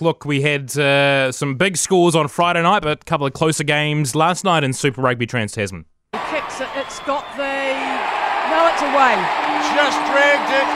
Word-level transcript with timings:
Look, 0.00 0.24
we 0.24 0.42
had 0.42 0.76
uh, 0.76 1.30
some 1.30 1.54
big 1.54 1.76
scores 1.76 2.16
on 2.16 2.26
Friday 2.26 2.62
night, 2.62 2.82
but 2.82 3.02
a 3.02 3.04
couple 3.04 3.28
of 3.28 3.32
closer 3.32 3.62
games 3.62 4.16
last 4.16 4.42
night 4.42 4.64
in 4.64 4.72
Super 4.72 5.00
Rugby 5.00 5.24
Trans 5.24 5.52
Tasman. 5.52 5.84
He 6.12 6.18
kicks 6.34 6.60
it, 6.60 6.66
it's 6.74 6.98
got 7.06 7.22
the. 7.38 7.46
No, 8.50 8.58
it's 8.74 8.82
away. 8.82 9.14
Just 9.70 9.98
dragged 10.10 10.50
it, 10.50 10.66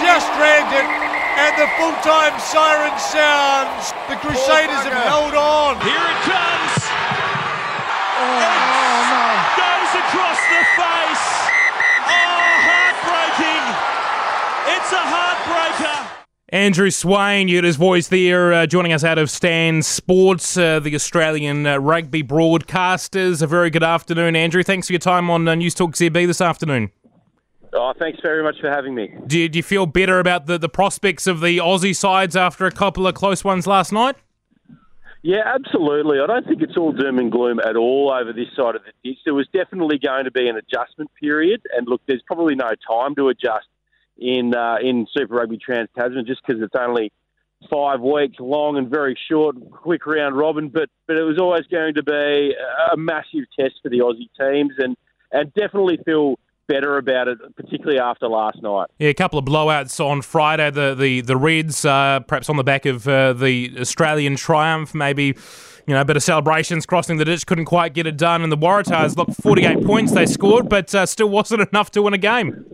just 0.00 0.32
dragged 0.40 0.72
it, 0.72 0.88
and 0.88 1.52
the 1.60 1.68
full 1.76 1.92
time 2.00 2.32
siren 2.40 2.96
sounds. 2.98 3.92
The 4.08 4.16
Crusaders 4.16 4.80
have 4.88 4.96
held 5.12 5.34
on. 5.34 5.76
Here 5.84 5.92
it 5.92 6.22
comes. 6.24 6.53
Andrew 16.54 16.88
Swain, 16.88 17.48
you 17.48 17.60
his 17.64 17.74
voice 17.74 18.06
there, 18.06 18.52
uh, 18.52 18.64
joining 18.64 18.92
us 18.92 19.02
out 19.02 19.18
of 19.18 19.28
Stan 19.28 19.82
Sports, 19.82 20.56
uh, 20.56 20.78
the 20.78 20.94
Australian 20.94 21.66
uh, 21.66 21.78
rugby 21.78 22.22
broadcasters. 22.22 23.42
A 23.42 23.48
very 23.48 23.70
good 23.70 23.82
afternoon, 23.82 24.36
Andrew. 24.36 24.62
Thanks 24.62 24.86
for 24.86 24.92
your 24.92 25.00
time 25.00 25.30
on 25.30 25.48
uh, 25.48 25.56
News 25.56 25.74
Talk 25.74 25.94
ZB 25.94 26.28
this 26.28 26.40
afternoon. 26.40 26.92
Oh, 27.72 27.92
thanks 27.98 28.20
very 28.22 28.44
much 28.44 28.60
for 28.60 28.70
having 28.70 28.94
me. 28.94 29.12
Do 29.26 29.36
you, 29.36 29.48
do 29.48 29.58
you 29.58 29.64
feel 29.64 29.86
better 29.86 30.20
about 30.20 30.46
the, 30.46 30.56
the 30.56 30.68
prospects 30.68 31.26
of 31.26 31.40
the 31.40 31.58
Aussie 31.58 31.96
sides 31.96 32.36
after 32.36 32.66
a 32.66 32.70
couple 32.70 33.04
of 33.08 33.16
close 33.16 33.42
ones 33.42 33.66
last 33.66 33.90
night? 33.90 34.14
Yeah, 35.22 35.42
absolutely. 35.44 36.20
I 36.20 36.26
don't 36.28 36.46
think 36.46 36.62
it's 36.62 36.76
all 36.76 36.92
doom 36.92 37.18
and 37.18 37.32
gloom 37.32 37.58
at 37.58 37.74
all 37.74 38.12
over 38.12 38.32
this 38.32 38.46
side 38.54 38.76
of 38.76 38.82
the 38.84 38.92
ditch. 39.02 39.18
There 39.24 39.34
was 39.34 39.48
definitely 39.52 39.98
going 39.98 40.26
to 40.26 40.30
be 40.30 40.46
an 40.48 40.56
adjustment 40.56 41.10
period, 41.20 41.62
and 41.76 41.88
look, 41.88 42.02
there's 42.06 42.22
probably 42.24 42.54
no 42.54 42.70
time 42.88 43.16
to 43.16 43.28
adjust 43.28 43.66
in 44.18 44.54
uh, 44.54 44.76
in 44.82 45.06
Super 45.16 45.34
Rugby 45.34 45.58
Trans 45.58 45.88
Tasman 45.96 46.26
just 46.26 46.42
because 46.46 46.62
it's 46.62 46.74
only 46.78 47.12
five 47.70 48.00
weeks 48.00 48.36
long 48.38 48.76
and 48.76 48.88
very 48.88 49.18
short, 49.28 49.56
quick 49.70 50.06
round 50.06 50.36
robin. 50.36 50.68
But 50.68 50.88
but 51.06 51.16
it 51.16 51.22
was 51.22 51.38
always 51.38 51.66
going 51.66 51.94
to 51.94 52.02
be 52.02 52.54
a 52.92 52.96
massive 52.96 53.44
test 53.58 53.74
for 53.82 53.88
the 53.88 53.98
Aussie 53.98 54.30
teams, 54.38 54.74
and 54.78 54.96
and 55.32 55.52
definitely 55.54 55.98
feel 56.04 56.38
better 56.66 56.96
about 56.96 57.28
it, 57.28 57.38
particularly 57.56 57.98
after 57.98 58.26
last 58.26 58.62
night. 58.62 58.88
Yeah, 58.98 59.10
a 59.10 59.14
couple 59.14 59.38
of 59.38 59.44
blowouts 59.44 60.04
on 60.04 60.22
Friday. 60.22 60.70
The 60.70 60.94
the 60.94 61.20
the 61.20 61.36
Reds, 61.36 61.84
uh, 61.84 62.20
perhaps 62.20 62.48
on 62.48 62.56
the 62.56 62.64
back 62.64 62.86
of 62.86 63.06
uh, 63.06 63.32
the 63.32 63.76
Australian 63.78 64.36
triumph, 64.36 64.94
maybe. 64.94 65.36
You 65.86 65.92
know, 65.92 66.00
a 66.00 66.04
bit 66.06 66.16
of 66.16 66.22
celebrations 66.22 66.86
crossing 66.86 67.18
the 67.18 67.26
ditch, 67.26 67.46
couldn't 67.46 67.66
quite 67.66 67.92
get 67.92 68.06
it 68.06 68.16
done. 68.16 68.40
And 68.40 68.50
the 68.50 68.56
Waratahs, 68.56 69.18
look, 69.18 69.30
48 69.30 69.84
points 69.84 70.12
they 70.12 70.24
scored, 70.24 70.70
but 70.70 70.94
uh, 70.94 71.04
still 71.04 71.28
wasn't 71.28 71.68
enough 71.72 71.90
to 71.90 72.00
win 72.00 72.14
a 72.14 72.18
game. 72.18 72.64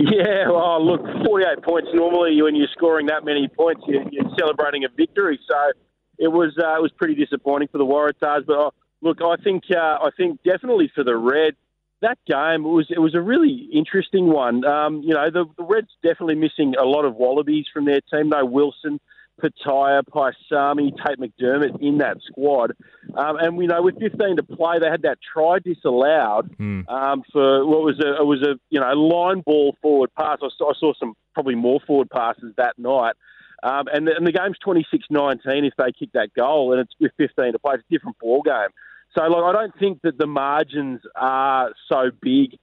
Yeah, 0.10 0.48
well, 0.48 0.84
look, 0.84 1.02
48 1.26 1.62
points. 1.62 1.88
Normally, 1.92 2.40
when 2.40 2.56
you're 2.56 2.68
scoring 2.72 3.06
that 3.06 3.22
many 3.22 3.48
points, 3.48 3.82
you're, 3.86 4.02
you're 4.10 4.30
celebrating 4.38 4.84
a 4.84 4.88
victory. 4.88 5.38
So 5.46 5.72
it 6.18 6.28
was 6.28 6.56
uh, 6.58 6.76
it 6.76 6.82
was 6.82 6.90
pretty 6.96 7.14
disappointing 7.14 7.68
for 7.70 7.76
the 7.76 7.84
Waratahs. 7.84 8.46
But 8.46 8.58
uh, 8.58 8.70
look, 9.02 9.18
I 9.22 9.36
think 9.42 9.64
uh, 9.70 9.98
I 10.00 10.08
think 10.16 10.42
definitely 10.42 10.90
for 10.94 11.04
the 11.04 11.16
Red, 11.16 11.54
that 12.00 12.18
game 12.26 12.64
was 12.64 12.86
it 12.88 12.98
was 12.98 13.14
a 13.14 13.20
really 13.20 13.68
interesting 13.74 14.28
one. 14.28 14.64
Um, 14.64 15.02
you 15.02 15.12
know, 15.12 15.30
the, 15.30 15.44
the 15.58 15.64
Reds 15.64 15.90
definitely 16.02 16.36
missing 16.36 16.74
a 16.80 16.84
lot 16.84 17.04
of 17.04 17.16
Wallabies 17.16 17.66
from 17.72 17.84
their 17.84 18.00
team. 18.00 18.30
No 18.30 18.46
Wilson, 18.46 19.00
Petaia, 19.40 20.02
Paisami, 20.04 20.92
Tate 20.96 21.18
McDermott 21.18 21.80
in 21.80 21.98
that 21.98 22.18
squad. 22.22 22.72
Um, 23.16 23.36
and 23.36 23.56
we 23.56 23.66
know 23.66 23.82
with 23.82 23.98
15 23.98 24.36
to 24.36 24.42
play, 24.42 24.78
they 24.78 24.88
had 24.88 25.02
that 25.02 25.18
try 25.32 25.58
disallowed 25.58 26.54
Hmm. 26.56 26.80
um, 26.88 27.22
for 27.32 27.66
what 27.66 27.82
was 27.82 27.98
a 28.00 28.20
it 28.20 28.26
was 28.26 28.42
a 28.42 28.58
you 28.70 28.80
know 28.80 28.92
line 28.92 29.40
ball 29.40 29.76
forward 29.82 30.10
pass. 30.16 30.38
I 30.42 30.48
saw, 30.56 30.70
I 30.70 30.74
saw 30.78 30.92
some 30.98 31.14
probably 31.34 31.54
more 31.54 31.80
forward 31.86 32.10
passes 32.10 32.52
that 32.56 32.78
night. 32.78 33.14
Um, 33.62 33.88
and, 33.92 34.06
the, 34.06 34.16
and 34.16 34.26
the 34.26 34.32
game's 34.32 34.56
26-19 34.66 35.66
if 35.66 35.74
they 35.76 35.92
kick 35.92 36.12
that 36.14 36.32
goal, 36.34 36.72
and 36.72 36.80
it's 36.80 36.94
with 36.98 37.12
15 37.18 37.52
to 37.52 37.58
play. 37.58 37.74
It's 37.74 37.84
a 37.90 37.92
different 37.92 38.18
ball 38.18 38.40
game. 38.42 38.68
So, 39.14 39.22
like, 39.24 39.42
I 39.42 39.52
don't 39.52 39.78
think 39.78 40.00
that 40.02 40.16
the 40.16 40.26
margins 40.26 41.00
are 41.14 41.72
so 41.86 42.10
big 42.22 42.56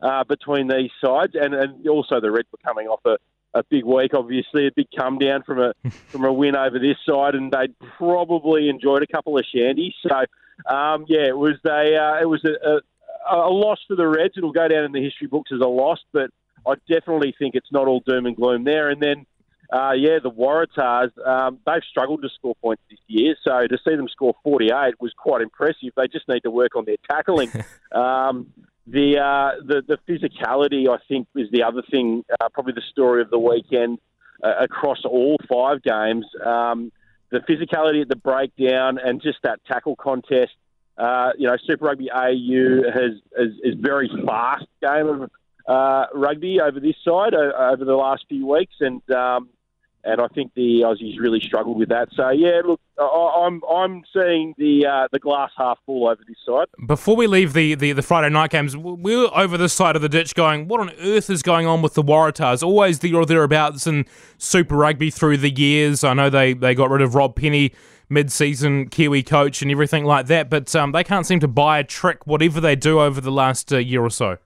uh, 0.00 0.22
between 0.24 0.68
these 0.68 0.90
sides, 1.04 1.32
and, 1.34 1.54
and 1.54 1.88
also 1.88 2.20
the 2.20 2.30
Reds 2.30 2.46
were 2.52 2.58
coming 2.64 2.86
off 2.86 3.00
a, 3.04 3.16
a 3.54 3.62
big 3.62 3.84
week, 3.84 4.12
obviously 4.14 4.66
a 4.66 4.70
big 4.74 4.88
come 4.96 5.18
down 5.18 5.42
from 5.42 5.60
a 5.60 5.72
from 6.08 6.24
a 6.24 6.32
win 6.32 6.56
over 6.56 6.78
this 6.78 6.96
side, 7.08 7.34
and 7.34 7.52
they'd 7.52 7.78
probably 7.96 8.68
enjoyed 8.68 9.02
a 9.02 9.06
couple 9.06 9.38
of 9.38 9.44
shandies. 9.54 9.94
So, 10.02 10.74
um, 10.74 11.06
yeah, 11.08 11.26
it 11.28 11.36
was 11.36 11.56
a 11.64 11.96
uh, 11.96 12.20
it 12.20 12.28
was 12.28 12.44
a, 12.44 12.68
a, 12.68 13.36
a 13.36 13.50
loss 13.50 13.78
for 13.86 13.96
the 13.96 14.06
Reds. 14.06 14.34
It'll 14.36 14.52
go 14.52 14.68
down 14.68 14.84
in 14.84 14.92
the 14.92 15.02
history 15.02 15.28
books 15.28 15.50
as 15.52 15.60
a 15.60 15.68
loss, 15.68 16.00
but 16.12 16.30
I 16.66 16.74
definitely 16.88 17.34
think 17.38 17.54
it's 17.54 17.72
not 17.72 17.86
all 17.86 18.00
doom 18.00 18.26
and 18.26 18.36
gloom 18.36 18.64
there. 18.64 18.90
And 18.90 19.00
then. 19.00 19.26
Uh, 19.72 19.92
yeah, 19.92 20.18
the 20.22 20.30
Waratahs, 20.30 21.10
um, 21.26 21.58
they've 21.66 21.82
struggled 21.90 22.20
to 22.22 22.28
score 22.28 22.54
points 22.56 22.82
this 22.90 22.98
year, 23.08 23.34
so 23.42 23.66
to 23.66 23.78
see 23.82 23.96
them 23.96 24.08
score 24.08 24.34
48 24.44 25.00
was 25.00 25.12
quite 25.16 25.40
impressive. 25.40 25.90
They 25.96 26.06
just 26.06 26.28
need 26.28 26.42
to 26.42 26.50
work 26.50 26.76
on 26.76 26.84
their 26.84 26.98
tackling. 27.10 27.50
um, 27.92 28.52
the, 28.86 29.18
uh, 29.18 29.62
the 29.64 29.82
the 29.86 29.98
physicality, 30.08 30.88
I 30.88 30.98
think, 31.08 31.26
is 31.34 31.50
the 31.50 31.62
other 31.62 31.82
thing, 31.90 32.24
uh, 32.40 32.48
probably 32.50 32.74
the 32.74 32.82
story 32.90 33.22
of 33.22 33.30
the 33.30 33.38
weekend 33.38 33.98
uh, 34.42 34.52
across 34.60 35.04
all 35.04 35.38
five 35.48 35.82
games. 35.82 36.26
Um, 36.44 36.92
the 37.30 37.38
physicality 37.40 38.02
at 38.02 38.08
the 38.08 38.16
breakdown 38.16 38.98
and 39.02 39.22
just 39.22 39.38
that 39.42 39.60
tackle 39.66 39.96
contest. 39.96 40.52
Uh, 40.96 41.30
you 41.36 41.48
know, 41.48 41.56
Super 41.66 41.86
Rugby 41.86 42.10
AU 42.10 42.82
has 42.92 43.12
is, 43.38 43.54
is 43.64 43.74
very 43.80 44.08
fast 44.24 44.66
game 44.80 45.08
of 45.08 45.30
uh, 45.66 46.06
rugby 46.14 46.60
over 46.60 46.78
this 46.78 46.94
side 47.04 47.34
over 47.34 47.84
the 47.84 47.94
last 47.94 48.26
few 48.28 48.46
weeks, 48.46 48.74
and 48.80 49.02
um, 49.10 49.48
and 50.04 50.20
I 50.20 50.28
think 50.28 50.52
the 50.54 50.82
Aussies 50.82 51.18
really 51.18 51.40
struggled 51.40 51.78
with 51.78 51.88
that. 51.88 52.08
So 52.14 52.30
yeah, 52.30 52.60
look, 52.64 52.80
I'm 52.98 53.62
I'm 53.64 54.02
seeing 54.12 54.54
the 54.58 54.86
uh, 54.86 55.08
the 55.12 55.18
glass 55.18 55.50
half 55.56 55.78
full 55.86 56.06
over 56.06 56.22
this 56.26 56.36
side. 56.46 56.66
Before 56.86 57.16
we 57.16 57.26
leave 57.26 57.52
the, 57.52 57.74
the, 57.74 57.92
the 57.92 58.02
Friday 58.02 58.32
night 58.32 58.50
games, 58.50 58.76
we 58.76 59.16
were 59.16 59.30
over 59.36 59.56
this 59.56 59.72
side 59.72 59.96
of 59.96 60.02
the 60.02 60.08
ditch 60.08 60.34
going, 60.34 60.68
what 60.68 60.80
on 60.80 60.90
earth 61.00 61.30
is 61.30 61.42
going 61.42 61.66
on 61.66 61.82
with 61.82 61.94
the 61.94 62.02
Waratahs? 62.02 62.62
Always 62.62 62.98
there 63.00 63.16
or 63.16 63.26
thereabouts 63.26 63.86
in 63.86 64.04
Super 64.38 64.76
Rugby 64.76 65.10
through 65.10 65.38
the 65.38 65.50
years. 65.50 66.04
I 66.04 66.14
know 66.14 66.30
they, 66.30 66.52
they 66.52 66.74
got 66.74 66.90
rid 66.90 67.02
of 67.02 67.14
Rob 67.14 67.36
Penney 67.36 67.72
mid-season 68.08 68.88
Kiwi 68.88 69.22
coach 69.22 69.62
and 69.62 69.70
everything 69.70 70.04
like 70.04 70.26
that, 70.26 70.50
but 70.50 70.74
um, 70.76 70.92
they 70.92 71.02
can't 71.02 71.26
seem 71.26 71.40
to 71.40 71.48
buy 71.48 71.78
a 71.78 71.84
trick, 71.84 72.26
whatever 72.26 72.60
they 72.60 72.76
do 72.76 73.00
over 73.00 73.20
the 73.20 73.32
last 73.32 73.72
uh, 73.72 73.78
year 73.78 74.02
or 74.02 74.10
so. 74.10 74.36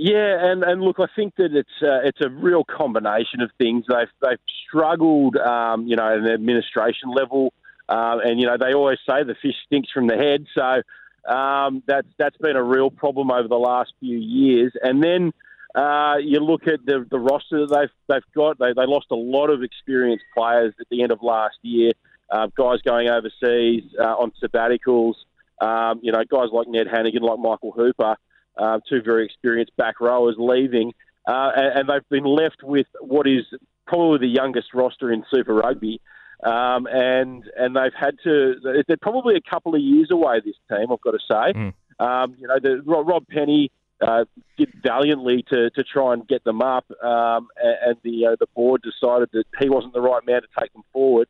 Yeah, 0.00 0.52
and, 0.52 0.62
and 0.62 0.80
look, 0.80 1.00
I 1.00 1.06
think 1.16 1.34
that 1.38 1.52
it's 1.52 1.82
uh, 1.82 2.06
it's 2.06 2.20
a 2.20 2.28
real 2.28 2.62
combination 2.62 3.40
of 3.40 3.50
things. 3.58 3.84
They've 3.88 4.06
they've 4.22 4.38
struggled, 4.64 5.36
um, 5.36 5.88
you 5.88 5.96
know, 5.96 6.06
at 6.06 6.18
an 6.18 6.28
administration 6.28 7.10
level, 7.10 7.52
um, 7.88 8.20
and 8.20 8.38
you 8.38 8.46
know 8.46 8.56
they 8.56 8.74
always 8.74 8.98
say 9.10 9.24
the 9.24 9.34
fish 9.42 9.56
stinks 9.66 9.90
from 9.92 10.06
the 10.06 10.14
head. 10.14 10.46
So 10.54 11.32
um, 11.34 11.82
that's 11.88 12.06
that's 12.16 12.36
been 12.36 12.54
a 12.54 12.62
real 12.62 12.92
problem 12.92 13.32
over 13.32 13.48
the 13.48 13.56
last 13.56 13.92
few 13.98 14.16
years. 14.18 14.72
And 14.80 15.02
then 15.02 15.32
uh, 15.74 16.18
you 16.22 16.38
look 16.38 16.68
at 16.68 16.86
the 16.86 17.04
the 17.10 17.18
roster 17.18 17.66
that 17.66 17.76
they've 17.76 17.90
they've 18.06 18.34
got. 18.36 18.60
They 18.60 18.74
they 18.76 18.86
lost 18.86 19.06
a 19.10 19.16
lot 19.16 19.50
of 19.50 19.64
experienced 19.64 20.26
players 20.32 20.74
at 20.80 20.86
the 20.92 21.02
end 21.02 21.10
of 21.10 21.24
last 21.24 21.56
year. 21.62 21.90
Uh, 22.30 22.46
guys 22.56 22.82
going 22.82 23.08
overseas 23.08 23.82
uh, 23.98 24.14
on 24.14 24.30
sabbaticals. 24.40 25.14
Um, 25.60 25.98
you 26.04 26.12
know, 26.12 26.22
guys 26.30 26.50
like 26.52 26.68
Ned 26.68 26.86
Hanigan, 26.86 27.22
like 27.22 27.40
Michael 27.40 27.72
Hooper 27.72 28.14
uh, 28.58 28.80
two 28.88 29.02
very 29.02 29.24
experienced 29.24 29.76
back 29.76 30.00
rowers 30.00 30.36
leaving, 30.38 30.92
uh, 31.26 31.50
and, 31.56 31.80
and 31.80 31.88
they've 31.88 32.08
been 32.10 32.24
left 32.24 32.62
with 32.62 32.86
what 33.00 33.26
is 33.26 33.44
probably 33.86 34.18
the 34.18 34.32
youngest 34.32 34.74
roster 34.74 35.12
in 35.12 35.24
Super 35.30 35.54
Rugby. 35.54 36.00
Um, 36.44 36.86
and 36.86 37.42
and 37.56 37.74
they've 37.74 37.94
had 37.98 38.16
to. 38.22 38.54
They're 38.86 38.96
probably 39.02 39.34
a 39.34 39.50
couple 39.50 39.74
of 39.74 39.80
years 39.80 40.08
away. 40.12 40.40
This 40.44 40.54
team, 40.68 40.92
I've 40.92 41.00
got 41.00 41.12
to 41.12 41.18
say. 41.18 41.52
Mm. 41.52 41.74
Um, 41.98 42.36
you 42.38 42.46
know, 42.46 42.60
the, 42.62 42.80
Rob 42.84 43.26
Penney 43.28 43.72
uh, 44.00 44.24
did 44.56 44.72
valiantly 44.80 45.44
to, 45.50 45.70
to 45.70 45.82
try 45.82 46.12
and 46.12 46.26
get 46.28 46.44
them 46.44 46.62
up, 46.62 46.84
um, 47.02 47.48
and, 47.60 47.76
and 47.86 47.96
the 48.04 48.26
uh, 48.26 48.36
the 48.38 48.46
board 48.54 48.82
decided 48.82 49.30
that 49.32 49.44
he 49.58 49.68
wasn't 49.68 49.92
the 49.94 50.00
right 50.00 50.24
man 50.24 50.42
to 50.42 50.48
take 50.60 50.72
them 50.72 50.84
forward. 50.92 51.28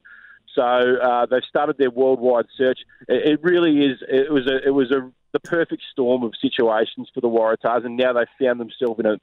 So 0.54 0.62
uh, 0.62 1.26
they've 1.26 1.42
started 1.48 1.78
their 1.78 1.90
worldwide 1.90 2.46
search. 2.56 2.80
It, 3.08 3.32
it 3.32 3.42
really 3.42 3.86
is. 3.86 3.98
It 4.08 4.30
was 4.30 4.46
a. 4.46 4.66
It 4.66 4.74
was 4.74 4.90
a 4.90 5.10
the 5.32 5.40
perfect 5.40 5.82
storm 5.92 6.22
of 6.22 6.32
situations 6.40 7.08
for 7.12 7.20
the 7.20 7.28
Waratahs, 7.28 7.84
and 7.84 7.96
now 7.96 8.12
they've 8.12 8.26
found 8.40 8.60
themselves 8.60 9.00
in 9.00 9.06
a 9.06 9.18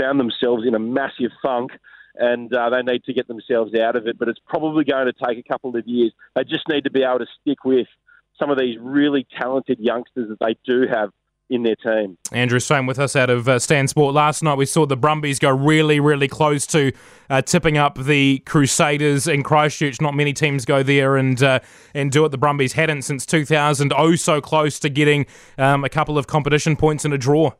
found 0.00 0.20
themselves 0.20 0.64
in 0.66 0.74
a 0.74 0.78
massive 0.78 1.30
funk, 1.42 1.72
and 2.14 2.54
uh, 2.54 2.70
they 2.70 2.82
need 2.82 3.04
to 3.04 3.12
get 3.12 3.28
themselves 3.28 3.74
out 3.74 3.96
of 3.96 4.06
it. 4.06 4.18
But 4.18 4.28
it's 4.28 4.40
probably 4.46 4.84
going 4.84 5.06
to 5.06 5.12
take 5.12 5.38
a 5.38 5.48
couple 5.48 5.76
of 5.76 5.86
years. 5.86 6.12
They 6.34 6.44
just 6.44 6.68
need 6.68 6.84
to 6.84 6.90
be 6.90 7.02
able 7.02 7.18
to 7.18 7.26
stick 7.40 7.64
with 7.64 7.88
some 8.38 8.50
of 8.50 8.58
these 8.58 8.78
really 8.80 9.26
talented 9.38 9.78
youngsters 9.80 10.28
that 10.28 10.38
they 10.40 10.56
do 10.64 10.86
have 10.90 11.10
in 11.50 11.64
their 11.64 11.76
team. 11.76 12.16
Andrew 12.32 12.60
Swain 12.60 12.86
with 12.86 12.98
us 12.98 13.16
out 13.16 13.28
of 13.28 13.48
uh, 13.48 13.58
Stan 13.58 13.88
Sport. 13.88 14.14
Last 14.14 14.42
night 14.42 14.56
we 14.56 14.64
saw 14.64 14.86
the 14.86 14.96
Brumbies 14.96 15.40
go 15.40 15.50
really, 15.50 15.98
really 15.98 16.28
close 16.28 16.64
to 16.68 16.92
uh, 17.28 17.42
tipping 17.42 17.76
up 17.76 17.98
the 17.98 18.38
Crusaders 18.46 19.26
in 19.26 19.42
Christchurch. 19.42 20.00
Not 20.00 20.14
many 20.14 20.32
teams 20.32 20.64
go 20.64 20.82
there 20.82 21.16
and 21.16 21.42
uh, 21.42 21.58
and 21.92 22.12
do 22.12 22.24
it. 22.24 22.30
The 22.30 22.38
Brumbies 22.38 22.74
hadn't 22.74 23.02
since 23.02 23.26
2000. 23.26 23.92
Oh, 23.96 24.14
so 24.14 24.40
close 24.40 24.78
to 24.78 24.88
getting 24.88 25.26
um, 25.58 25.84
a 25.84 25.88
couple 25.88 26.16
of 26.16 26.28
competition 26.28 26.76
points 26.76 27.04
in 27.04 27.12
a 27.12 27.18
draw. 27.18 27.50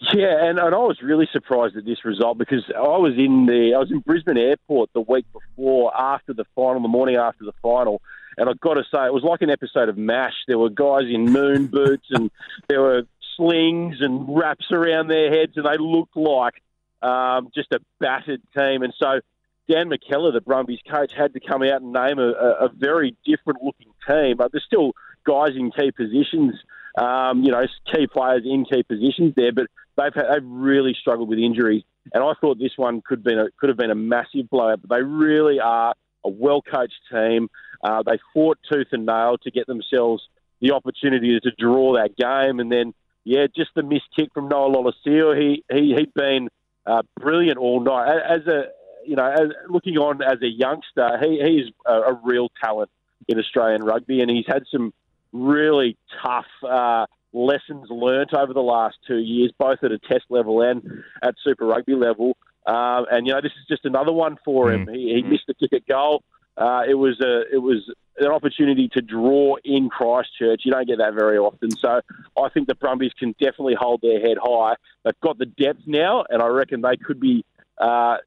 Yeah, 0.00 0.48
and, 0.48 0.58
and 0.58 0.74
I 0.74 0.78
was 0.78 1.02
really 1.02 1.28
surprised 1.30 1.76
at 1.76 1.84
this 1.84 2.04
result 2.04 2.38
because 2.38 2.64
I 2.74 2.80
was 2.80 3.14
in 3.18 3.44
the 3.44 3.74
I 3.74 3.78
was 3.78 3.90
in 3.90 4.00
Brisbane 4.00 4.38
Airport 4.38 4.90
the 4.94 5.02
week 5.02 5.26
before, 5.32 5.94
after 5.94 6.32
the 6.32 6.46
final, 6.54 6.80
the 6.80 6.88
morning 6.88 7.16
after 7.16 7.44
the 7.44 7.52
final, 7.60 8.00
and 8.38 8.48
I've 8.48 8.60
got 8.60 8.74
to 8.74 8.84
say 8.84 9.04
it 9.04 9.12
was 9.12 9.22
like 9.22 9.42
an 9.42 9.50
episode 9.50 9.90
of 9.90 9.98
Mash. 9.98 10.32
There 10.48 10.58
were 10.58 10.70
guys 10.70 11.04
in 11.04 11.26
moon 11.26 11.66
boots 11.66 12.06
and 12.10 12.30
there 12.68 12.80
were 12.80 13.02
slings 13.36 13.96
and 14.00 14.26
wraps 14.34 14.72
around 14.72 15.08
their 15.08 15.30
heads, 15.30 15.52
and 15.56 15.66
they 15.66 15.76
looked 15.78 16.16
like 16.16 16.62
um, 17.02 17.50
just 17.54 17.72
a 17.72 17.80
battered 17.98 18.42
team. 18.56 18.82
And 18.82 18.94
so 18.98 19.20
Dan 19.68 19.90
McKellar, 19.90 20.32
the 20.32 20.40
Brumbies 20.40 20.80
coach, 20.90 21.12
had 21.14 21.34
to 21.34 21.40
come 21.40 21.62
out 21.62 21.82
and 21.82 21.92
name 21.92 22.18
a, 22.18 22.30
a 22.30 22.68
very 22.74 23.16
different 23.24 23.62
looking 23.62 23.92
team. 24.06 24.36
But 24.36 24.52
there's 24.52 24.64
still 24.64 24.92
guys 25.24 25.50
in 25.56 25.70
key 25.70 25.90
positions, 25.92 26.54
um, 26.96 27.42
you 27.42 27.52
know, 27.52 27.64
key 27.92 28.06
players 28.06 28.42
in 28.44 28.64
key 28.64 28.82
positions 28.82 29.34
there, 29.36 29.52
but 29.52 29.66
they've 29.96 30.14
had, 30.14 30.26
they've 30.32 30.44
really 30.44 30.96
struggled 30.98 31.28
with 31.28 31.38
injuries. 31.38 31.82
And 32.12 32.22
I 32.22 32.32
thought 32.40 32.58
this 32.58 32.72
one 32.76 33.02
could 33.02 33.22
been 33.22 33.38
a, 33.38 33.46
could 33.58 33.68
have 33.68 33.78
been 33.78 33.90
a 33.90 33.96
massive 33.96 34.48
blowout, 34.50 34.80
but 34.82 34.94
they 34.94 35.02
really 35.02 35.60
are 35.60 35.94
a 36.24 36.28
well 36.28 36.62
coached 36.62 37.00
team. 37.12 37.48
Uh, 37.82 38.02
they 38.04 38.18
fought 38.34 38.58
tooth 38.70 38.88
and 38.92 39.06
nail 39.06 39.36
to 39.42 39.50
get 39.50 39.66
themselves 39.66 40.22
the 40.60 40.72
opportunity 40.72 41.38
to 41.40 41.50
draw 41.58 41.94
that 41.94 42.16
game, 42.16 42.60
and 42.60 42.70
then 42.70 42.94
yeah, 43.24 43.46
just 43.54 43.70
the 43.74 43.82
missed 43.82 44.08
kick 44.16 44.30
from 44.34 44.48
Noah 44.48 44.70
Lolesio. 44.70 45.38
He 45.38 45.64
he 45.70 45.94
he'd 45.96 46.12
been 46.14 46.48
uh, 46.86 47.02
brilliant 47.18 47.58
all 47.58 47.80
night 47.80 48.18
as 48.28 48.46
a 48.46 48.64
you 49.06 49.16
know 49.16 49.26
as, 49.26 49.50
looking 49.68 49.96
on 49.96 50.22
as 50.22 50.42
a 50.42 50.48
youngster. 50.48 51.18
He 51.22 51.40
he's 51.42 51.72
a, 51.86 52.12
a 52.12 52.20
real 52.24 52.50
talent 52.62 52.90
in 53.28 53.38
Australian 53.38 53.84
rugby, 53.84 54.20
and 54.20 54.30
he's 54.30 54.46
had 54.46 54.64
some 54.70 54.92
really 55.32 55.96
tough 56.22 56.46
uh, 56.68 57.06
lessons 57.32 57.86
learnt 57.90 58.34
over 58.34 58.52
the 58.52 58.60
last 58.60 58.96
two 59.06 59.18
years, 59.18 59.52
both 59.58 59.78
at 59.82 59.92
a 59.92 59.98
test 59.98 60.24
level 60.28 60.62
and 60.62 60.82
at 61.22 61.34
Super 61.44 61.66
Rugby 61.66 61.94
level. 61.94 62.36
Uh, 62.66 63.04
and 63.10 63.26
you 63.26 63.32
know, 63.32 63.40
this 63.40 63.52
is 63.52 63.66
just 63.68 63.84
another 63.84 64.12
one 64.12 64.36
for 64.44 64.72
him. 64.72 64.88
He, 64.88 65.14
he 65.14 65.22
missed 65.22 65.46
the 65.46 65.54
kick 65.54 65.72
at 65.72 65.86
goal. 65.86 66.22
Uh, 66.56 66.82
it 66.86 66.94
was 66.94 67.20
a 67.20 67.42
it 67.52 67.58
was 67.58 67.90
an 68.18 68.26
opportunity 68.26 68.88
to 68.92 69.00
draw 69.00 69.56
in 69.64 69.88
Christchurch. 69.88 70.62
You 70.64 70.72
don't 70.72 70.86
get 70.86 70.98
that 70.98 71.14
very 71.14 71.38
often, 71.38 71.70
so 71.70 72.00
I 72.36 72.48
think 72.50 72.68
the 72.68 72.74
Brumbies 72.74 73.12
can 73.18 73.34
definitely 73.40 73.76
hold 73.78 74.02
their 74.02 74.20
head 74.20 74.36
high. 74.40 74.74
They've 75.04 75.20
got 75.22 75.38
the 75.38 75.46
depth 75.46 75.80
now, 75.86 76.24
and 76.28 76.42
I 76.42 76.48
reckon 76.48 76.82
they 76.82 76.96
could 76.96 77.18
be 77.18 77.44
uh, 77.78 78.18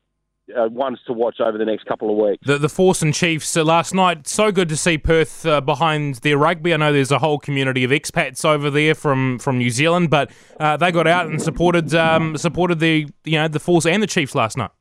uh, 0.58 0.68
ones 0.70 1.00
to 1.08 1.14
watch 1.14 1.40
over 1.40 1.58
the 1.58 1.66
next 1.66 1.86
couple 1.86 2.10
of 2.10 2.18
weeks. 2.18 2.46
The, 2.46 2.58
the 2.58 2.70
Force 2.70 3.02
and 3.02 3.14
Chiefs 3.14 3.56
uh, 3.56 3.64
last 3.64 3.94
night. 3.94 4.28
So 4.28 4.52
good 4.52 4.70
to 4.70 4.78
see 4.78 4.98
Perth 4.98 5.46
uh, 5.46 5.62
behind 5.62 6.16
their 6.16 6.38
rugby. 6.38 6.74
I 6.74 6.78
know 6.78 6.92
there's 6.92 7.12
a 7.12 7.20
whole 7.20 7.40
community 7.40 7.84
of 7.84 7.92
expats 7.92 8.46
over 8.46 8.70
there 8.70 8.96
from, 8.96 9.40
from 9.40 9.58
New 9.58 9.70
Zealand, 9.70 10.10
but 10.10 10.32
uh, 10.60 10.78
they 10.78 10.92
got 10.92 11.08
out 11.08 11.28
and 11.28 11.42
supported 11.42 11.94
um, 11.96 12.38
supported 12.38 12.80
the 12.80 13.08
you 13.24 13.38
know 13.38 13.48
the 13.48 13.60
Force 13.60 13.86
and 13.86 14.02
the 14.02 14.08
Chiefs 14.08 14.36
last 14.36 14.58
night. 14.58 14.72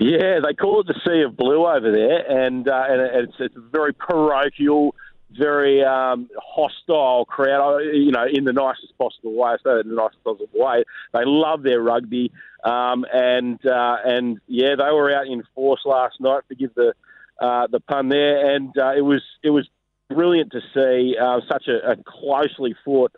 Yeah, 0.00 0.40
they 0.44 0.54
call 0.54 0.80
it 0.80 0.86
the 0.86 1.00
Sea 1.06 1.22
of 1.22 1.36
Blue 1.36 1.66
over 1.66 1.90
there, 1.90 2.18
and 2.30 2.68
uh, 2.68 2.84
and 2.88 3.00
it's 3.26 3.34
it's 3.38 3.56
a 3.56 3.60
very 3.72 3.94
parochial 3.94 4.94
very 5.30 5.84
um, 5.84 6.28
hostile 6.36 7.24
crowd, 7.26 7.80
you 7.92 8.10
know, 8.10 8.26
in 8.30 8.44
the 8.44 8.52
nicest 8.52 8.96
possible 8.98 9.34
way. 9.34 9.56
Say 9.64 9.80
in 9.80 9.88
the 9.88 9.94
nicest 9.94 10.22
possible 10.24 10.48
way. 10.54 10.84
They 11.12 11.22
love 11.24 11.62
their 11.62 11.80
rugby, 11.80 12.32
um, 12.64 13.04
and 13.12 13.64
uh, 13.66 13.96
and 14.04 14.40
yeah, 14.46 14.76
they 14.76 14.92
were 14.92 15.14
out 15.14 15.26
in 15.26 15.42
force 15.54 15.82
last 15.84 16.20
night. 16.20 16.42
Forgive 16.48 16.74
the 16.74 16.94
uh, 17.40 17.66
the 17.66 17.80
pun 17.80 18.08
there, 18.08 18.54
and 18.54 18.76
uh, 18.78 18.94
it 18.96 19.02
was 19.02 19.22
it 19.42 19.50
was 19.50 19.68
brilliant 20.08 20.52
to 20.52 20.60
see 20.74 21.16
uh, 21.20 21.40
such 21.50 21.68
a, 21.68 21.92
a 21.92 21.96
closely 21.96 22.74
fought. 22.84 23.12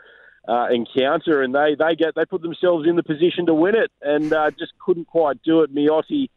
Uh, 0.48 0.68
encounter 0.70 1.42
and 1.42 1.54
they, 1.54 1.76
they 1.78 1.94
get 1.94 2.14
they 2.16 2.24
put 2.24 2.40
themselves 2.40 2.88
in 2.88 2.96
the 2.96 3.02
position 3.02 3.44
to 3.44 3.52
win 3.52 3.74
it 3.76 3.92
and 4.00 4.32
uh, 4.32 4.50
just 4.58 4.72
couldn't 4.84 5.06
quite 5.06 5.40
do 5.42 5.60
it. 5.60 5.72
Miotti 5.72 6.30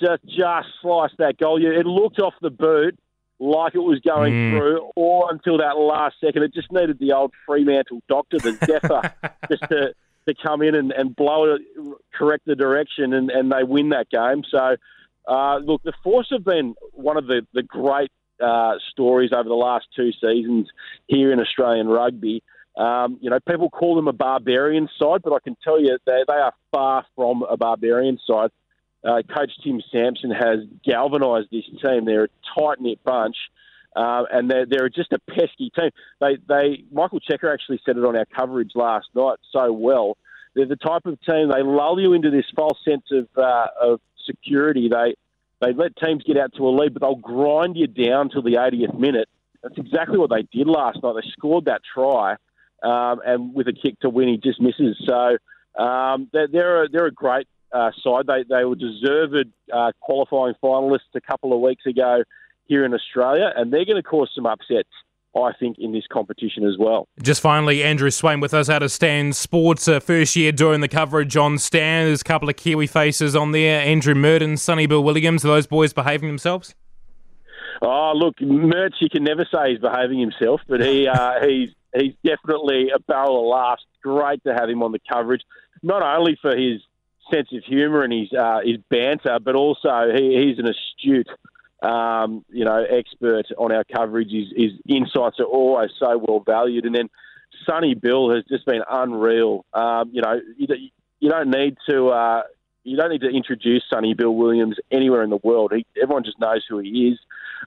just 0.00 0.24
just 0.24 0.68
sliced 0.80 1.18
that 1.18 1.36
goal. 1.36 1.62
It 1.62 1.84
looked 1.84 2.18
off 2.20 2.32
the 2.40 2.48
boot, 2.50 2.98
like 3.42 3.74
it 3.74 3.80
was 3.80 3.98
going 4.00 4.32
mm. 4.32 4.50
through, 4.50 4.90
or 4.94 5.30
until 5.32 5.58
that 5.58 5.76
last 5.76 6.16
second. 6.24 6.44
It 6.44 6.54
just 6.54 6.70
needed 6.70 6.98
the 7.00 7.12
old 7.12 7.32
Fremantle 7.44 8.00
doctor, 8.08 8.38
the 8.38 8.52
Zephyr, 8.64 9.12
just 9.50 9.62
to, 9.68 9.94
to 10.28 10.34
come 10.46 10.62
in 10.62 10.76
and, 10.76 10.92
and 10.92 11.14
blow 11.14 11.54
it, 11.54 11.62
correct 12.14 12.44
the 12.46 12.54
direction, 12.54 13.12
and, 13.12 13.30
and 13.30 13.50
they 13.50 13.64
win 13.64 13.88
that 13.88 14.08
game. 14.10 14.44
So, 14.48 14.76
uh, 15.26 15.56
look, 15.58 15.82
the 15.82 15.92
Force 16.04 16.28
have 16.30 16.44
been 16.44 16.74
one 16.92 17.16
of 17.16 17.26
the, 17.26 17.44
the 17.52 17.64
great 17.64 18.12
uh, 18.40 18.74
stories 18.90 19.30
over 19.32 19.48
the 19.48 19.54
last 19.54 19.86
two 19.96 20.12
seasons 20.12 20.68
here 21.08 21.32
in 21.32 21.40
Australian 21.40 21.88
rugby. 21.88 22.44
Um, 22.76 23.18
you 23.20 23.28
know, 23.28 23.38
people 23.46 23.70
call 23.70 23.96
them 23.96 24.08
a 24.08 24.12
barbarian 24.12 24.88
side, 24.98 25.20
but 25.24 25.32
I 25.32 25.40
can 25.42 25.56
tell 25.62 25.80
you 25.80 25.98
they, 26.06 26.22
they 26.26 26.34
are 26.34 26.54
far 26.70 27.04
from 27.16 27.42
a 27.42 27.56
barbarian 27.56 28.18
side 28.24 28.50
uh, 29.04 29.22
Coach 29.34 29.52
Tim 29.64 29.82
Sampson 29.92 30.30
has 30.30 30.60
galvanised 30.84 31.48
this 31.50 31.64
team. 31.82 32.04
They're 32.04 32.24
a 32.24 32.58
tight 32.58 32.80
knit 32.80 33.02
bunch. 33.04 33.36
Uh, 33.94 34.24
and 34.32 34.50
they're, 34.50 34.64
they're 34.64 34.88
just 34.88 35.12
a 35.12 35.18
pesky 35.18 35.70
team. 35.78 35.90
They, 36.18 36.38
they, 36.48 36.84
Michael 36.90 37.20
Cheika 37.20 37.52
actually 37.52 37.80
said 37.84 37.98
it 37.98 38.04
on 38.04 38.16
our 38.16 38.24
coverage 38.24 38.70
last 38.74 39.08
night 39.14 39.38
so 39.52 39.70
well. 39.70 40.16
They're 40.54 40.66
the 40.66 40.76
type 40.76 41.06
of 41.06 41.20
team 41.22 41.50
they 41.50 41.62
lull 41.62 42.00
you 42.00 42.12
into 42.12 42.30
this 42.30 42.44
false 42.54 42.78
sense 42.86 43.04
of 43.10 43.28
uh, 43.36 43.66
of 43.80 44.00
security. 44.26 44.88
They 44.88 45.14
they 45.60 45.72
let 45.72 45.96
teams 45.96 46.22
get 46.24 46.36
out 46.36 46.52
to 46.56 46.66
a 46.66 46.70
lead, 46.70 46.92
but 46.92 47.00
they'll 47.00 47.14
grind 47.14 47.76
you 47.76 47.86
down 47.86 48.28
till 48.28 48.42
the 48.42 48.54
80th 48.54 48.98
minute. 48.98 49.28
That's 49.62 49.78
exactly 49.78 50.18
what 50.18 50.30
they 50.30 50.42
did 50.52 50.66
last 50.66 51.02
night. 51.02 51.14
They 51.14 51.30
scored 51.30 51.66
that 51.66 51.82
try, 51.94 52.32
um, 52.82 53.20
and 53.24 53.54
with 53.54 53.68
a 53.68 53.72
kick 53.72 54.00
to 54.00 54.10
win, 54.10 54.28
he 54.28 54.36
just 54.36 54.60
misses. 54.60 54.96
So 55.06 55.82
um, 55.82 56.28
they're 56.32 56.48
they're 56.48 56.84
a, 56.84 56.88
they're 56.88 57.06
a 57.06 57.12
great 57.12 57.46
uh, 57.72 57.90
side. 58.02 58.26
They 58.26 58.44
they 58.48 58.64
were 58.64 58.76
deserved 58.76 59.48
uh, 59.72 59.92
qualifying 60.00 60.54
finalists 60.62 61.14
a 61.14 61.20
couple 61.20 61.52
of 61.52 61.60
weeks 61.60 61.86
ago 61.86 62.22
here 62.64 62.84
in 62.84 62.94
Australia, 62.94 63.52
and 63.56 63.72
they're 63.72 63.84
going 63.84 63.96
to 63.96 64.02
cause 64.02 64.30
some 64.34 64.46
upsets. 64.46 64.88
I 65.34 65.52
think 65.58 65.78
in 65.78 65.92
this 65.92 66.04
competition 66.12 66.66
as 66.66 66.76
well. 66.78 67.08
Just 67.22 67.40
finally, 67.40 67.82
Andrew 67.82 68.10
Swain 68.10 68.38
with 68.40 68.52
us 68.52 68.68
out 68.68 68.82
of 68.82 68.92
Stan 68.92 69.32
Sports, 69.32 69.88
uh, 69.88 69.98
first 69.98 70.36
year 70.36 70.52
doing 70.52 70.82
the 70.82 70.88
coverage 70.88 71.38
on 71.38 71.56
Stan. 71.56 72.04
There's 72.04 72.20
a 72.20 72.24
couple 72.24 72.50
of 72.50 72.56
Kiwi 72.56 72.86
faces 72.86 73.34
on 73.34 73.52
there. 73.52 73.80
Andrew 73.80 74.12
Mehrtens, 74.12 74.58
Sonny 74.58 74.86
Bill 74.86 75.02
Williams. 75.02 75.42
Are 75.42 75.48
those 75.48 75.66
boys 75.66 75.94
behaving 75.94 76.28
themselves? 76.28 76.74
Oh, 77.80 78.12
look, 78.14 78.36
Mehrts, 78.40 79.00
you 79.00 79.08
can 79.08 79.24
never 79.24 79.46
say 79.50 79.70
he's 79.70 79.80
behaving 79.80 80.20
himself, 80.20 80.60
but 80.68 80.82
he 80.82 81.08
uh, 81.08 81.40
he's 81.46 81.70
he's 81.94 82.14
definitely 82.24 82.90
a 82.94 82.98
barrel 83.00 83.40
of 83.40 83.46
laughs. 83.46 83.82
Great 84.02 84.42
to 84.44 84.52
have 84.52 84.68
him 84.68 84.82
on 84.82 84.92
the 84.92 85.00
coverage, 85.10 85.42
not 85.82 86.02
only 86.02 86.38
for 86.42 86.54
his 86.54 86.82
sense 87.30 87.48
of 87.52 87.64
humour 87.64 88.02
and 88.02 88.12
his 88.12 88.32
uh, 88.32 88.60
his 88.64 88.78
banter, 88.90 89.38
but 89.42 89.54
also 89.54 90.08
he, 90.14 90.36
he's 90.44 90.58
an 90.58 90.66
astute, 90.66 91.28
um, 91.82 92.44
you 92.50 92.64
know, 92.64 92.84
expert 92.88 93.46
on 93.58 93.72
our 93.72 93.84
coverage. 93.84 94.30
His, 94.30 94.72
insights 94.88 95.40
are 95.40 95.44
always 95.44 95.90
so 95.98 96.18
well 96.18 96.40
valued. 96.44 96.84
And 96.84 96.94
then 96.94 97.10
Sonny 97.66 97.94
Bill 97.94 98.34
has 98.34 98.44
just 98.48 98.66
been 98.66 98.82
unreal. 98.90 99.64
Um, 99.72 100.10
you 100.12 100.22
know, 100.22 100.40
you, 100.56 100.66
you 101.20 101.30
don't 101.30 101.50
need 101.50 101.76
to. 101.88 102.08
Uh, 102.08 102.42
you 102.84 102.96
don't 102.96 103.10
need 103.10 103.20
to 103.20 103.28
introduce 103.28 103.84
Sonny 103.88 104.12
Bill 104.12 104.34
Williams 104.34 104.76
anywhere 104.90 105.22
in 105.22 105.30
the 105.30 105.38
world. 105.44 105.72
He, 105.72 105.86
everyone 106.02 106.24
just 106.24 106.40
knows 106.40 106.64
who 106.68 106.78
he 106.78 107.12
is. 107.12 107.18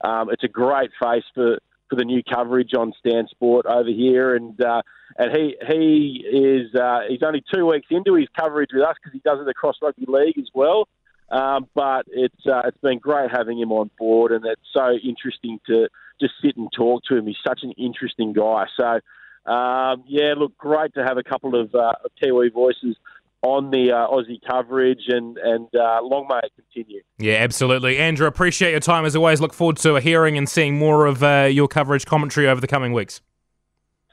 Um, 0.03 0.29
it's 0.29 0.43
a 0.43 0.49
great 0.49 0.91
face 1.01 1.23
for 1.33 1.57
for 1.89 1.95
the 1.95 2.05
new 2.05 2.21
coverage 2.23 2.73
on 2.73 2.93
Stan 2.99 3.27
Sport 3.27 3.65
over 3.65 3.89
here, 3.89 4.35
and 4.35 4.59
uh, 4.61 4.81
and 5.17 5.31
he 5.35 5.55
he 5.67 6.25
is 6.27 6.73
uh, 6.75 7.01
he's 7.07 7.23
only 7.23 7.43
two 7.53 7.65
weeks 7.65 7.87
into 7.91 8.15
his 8.15 8.27
coverage 8.37 8.69
with 8.73 8.83
us 8.83 8.95
because 9.01 9.13
he 9.13 9.19
does 9.19 9.39
it 9.39 9.49
across 9.49 9.75
rugby 9.81 10.05
league 10.07 10.37
as 10.37 10.49
well. 10.53 10.87
Um, 11.29 11.67
but 11.73 12.05
it's 12.07 12.45
uh, 12.45 12.61
it's 12.65 12.77
been 12.79 12.99
great 12.99 13.31
having 13.31 13.59
him 13.59 13.71
on 13.71 13.89
board, 13.97 14.31
and 14.31 14.45
it's 14.45 14.61
so 14.73 14.91
interesting 14.91 15.59
to 15.67 15.87
just 16.19 16.33
sit 16.41 16.57
and 16.57 16.71
talk 16.71 17.03
to 17.05 17.17
him. 17.17 17.27
He's 17.27 17.35
such 17.45 17.61
an 17.63 17.71
interesting 17.71 18.33
guy. 18.33 18.65
So 18.77 18.99
um, 19.45 20.03
yeah, 20.07 20.33
look, 20.35 20.57
great 20.57 20.93
to 20.95 21.03
have 21.03 21.17
a 21.17 21.23
couple 21.23 21.59
of, 21.59 21.73
uh, 21.75 21.93
of 22.03 22.11
Kiwi 22.21 22.49
voices 22.49 22.95
on 23.45 23.69
the 23.69 23.91
uh, 23.91 24.07
Aussie 24.07 24.39
coverage, 24.45 25.03
and 25.07 25.37
and 25.37 25.67
uh, 25.75 25.99
long 26.01 26.27
may 26.27 26.39
it 26.39 26.51
continue. 26.55 27.01
Yeah, 27.19 27.35
absolutely, 27.35 27.97
Andrew. 27.99 28.25
Appreciate 28.25 28.71
your 28.71 28.79
time 28.79 29.05
as 29.05 29.15
always. 29.15 29.39
Look 29.39 29.53
forward 29.53 29.77
to 29.77 29.95
hearing 29.95 30.37
and 30.37 30.49
seeing 30.49 30.77
more 30.77 31.05
of 31.05 31.23
uh, 31.23 31.47
your 31.51 31.67
coverage 31.67 32.05
commentary 32.05 32.47
over 32.47 32.59
the 32.59 32.67
coming 32.67 32.91
weeks. 32.91 33.21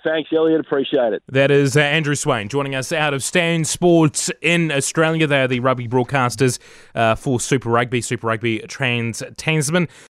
Thanks, 0.05 0.31
Elliott. 0.33 0.61
Appreciate 0.61 1.13
it. 1.13 1.23
That 1.29 1.51
is 1.51 1.77
uh, 1.77 1.81
Andrew 1.81 2.15
Swain 2.15 2.49
joining 2.49 2.75
us 2.75 2.93
out 2.93 3.15
of 3.15 3.23
Stan 3.23 3.65
Sports 3.65 4.31
in 4.41 4.73
Australia. 4.73 5.27
They 5.27 5.43
are 5.43 5.49
the 5.49 5.61
rugby 5.61 5.87
broadcasters 5.87 6.59
uh, 6.95 7.15
for 7.15 7.39
Super 7.39 7.71
Rugby, 7.71 8.01
Super 8.01 8.27
Rugby 8.27 8.59
Trans 8.61 9.23
Tasman. 9.37 9.89